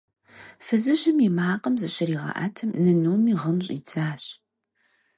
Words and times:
Фызыжьым 0.65 1.17
и 1.27 1.29
макъым 1.37 1.75
зыщригъэӀэтым, 1.81 2.69
нынуми 2.81 3.33
гъын 3.41 3.57
щӀидзащ. 3.65 4.23